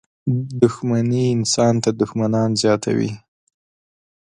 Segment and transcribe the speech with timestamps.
[0.61, 3.11] •دښمني انسان ته دښمنان زیاتوي.